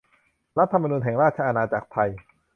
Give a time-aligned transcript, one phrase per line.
[0.59, 2.09] รัฐธรรมนูญแห่งราชอาณาจักรไทย